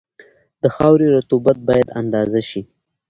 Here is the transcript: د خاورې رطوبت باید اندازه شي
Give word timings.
د 0.61 0.63
خاورې 0.75 1.07
رطوبت 1.17 1.57
باید 1.67 1.87
اندازه 2.01 2.41
شي 2.49 2.61